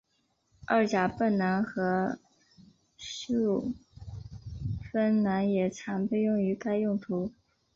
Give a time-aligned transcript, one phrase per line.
[0.65, 2.17] 二甲苯蓝和
[2.97, 3.71] 溴
[4.91, 7.31] 酚蓝也常被用于该用途。